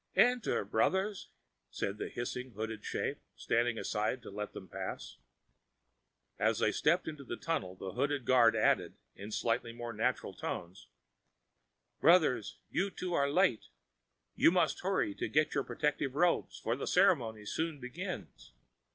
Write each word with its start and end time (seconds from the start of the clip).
"Enter, 0.15 0.65
brothers," 0.65 1.29
said 1.69 1.99
the 1.99 2.09
hissing, 2.09 2.53
hooded 2.53 2.83
shape, 2.83 3.19
standing 3.35 3.77
aside 3.77 4.23
to 4.23 4.31
let 4.31 4.51
them 4.53 4.67
pass. 4.67 5.19
As 6.39 6.57
they 6.57 6.71
stepped 6.71 7.07
into 7.07 7.23
the 7.23 7.37
tunnel, 7.37 7.75
the 7.75 7.91
hooded 7.91 8.25
guard 8.25 8.55
added 8.55 8.95
in 9.15 9.31
slightly 9.31 9.71
more 9.73 9.93
natural 9.93 10.33
tones, 10.33 10.87
"Brothers, 11.99 12.57
you 12.71 12.89
two 12.89 13.13
are 13.13 13.29
late. 13.29 13.65
You 14.33 14.49
must 14.49 14.79
hurry 14.79 15.13
to 15.13 15.27
get 15.29 15.53
your 15.53 15.63
protective 15.63 16.15
robes, 16.15 16.57
for 16.57 16.75
the 16.75 16.87
ceremony 16.87 17.45
soon 17.45 17.79
begins." 17.79 18.53